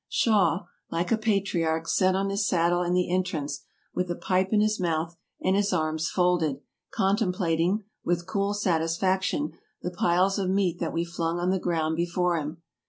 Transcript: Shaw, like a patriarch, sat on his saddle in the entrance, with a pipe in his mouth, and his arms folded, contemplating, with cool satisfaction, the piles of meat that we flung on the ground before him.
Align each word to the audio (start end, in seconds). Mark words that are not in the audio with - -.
Shaw, 0.09 0.63
like 0.89 1.11
a 1.11 1.15
patriarch, 1.19 1.87
sat 1.87 2.15
on 2.15 2.31
his 2.31 2.47
saddle 2.47 2.81
in 2.81 2.93
the 2.93 3.07
entrance, 3.13 3.61
with 3.93 4.09
a 4.09 4.15
pipe 4.15 4.47
in 4.51 4.59
his 4.59 4.79
mouth, 4.79 5.15
and 5.39 5.55
his 5.55 5.71
arms 5.71 6.09
folded, 6.09 6.59
contemplating, 6.91 7.83
with 8.03 8.25
cool 8.25 8.55
satisfaction, 8.55 9.51
the 9.83 9.91
piles 9.91 10.39
of 10.39 10.49
meat 10.49 10.79
that 10.79 10.91
we 10.91 11.05
flung 11.05 11.37
on 11.37 11.51
the 11.51 11.59
ground 11.59 11.97
before 11.97 12.39
him. 12.39 12.63